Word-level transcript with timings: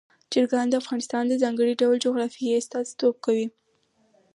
چرګان 0.31 0.67
د 0.69 0.73
افغانستان 0.81 1.23
د 1.27 1.33
ځانګړي 1.43 1.73
ډول 1.81 1.95
جغرافیه 2.05 2.57
استازیتوب 2.61 3.15
کوي. 3.25 3.47